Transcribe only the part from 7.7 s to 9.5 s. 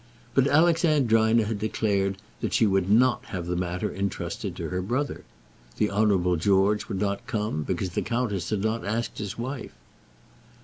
the countess had not asked his